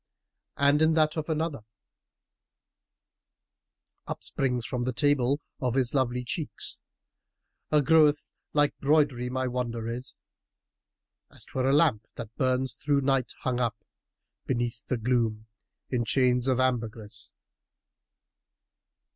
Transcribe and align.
And 0.57 0.81
in 0.81 0.95
that 0.95 1.15
of 1.15 1.29
another:— 1.29 1.63
Upsprings 4.07 4.65
from 4.65 4.83
table 4.93 5.41
of 5.59 5.75
his 5.75 5.93
lovely 5.93 6.25
cheek[FN#316] 6.25 6.81
* 7.37 7.71
A 7.79 7.83
growth 7.83 8.31
like 8.51 8.75
broidery 8.79 9.29
my 9.29 9.47
wonder 9.47 9.87
is: 9.87 10.19
As 11.29 11.45
'twere 11.45 11.67
a 11.67 11.73
lamp 11.73 12.07
that 12.15 12.33
burns 12.35 12.77
through 12.77 13.01
night 13.01 13.33
hung 13.41 13.59
up 13.59 13.77
* 14.15 14.45
Beneath 14.47 14.87
the 14.87 14.97
gloom[FN#317] 14.97 15.43
in 15.91 16.05
chains 16.05 16.47
of 16.47 16.59
ambergris. 16.59 17.31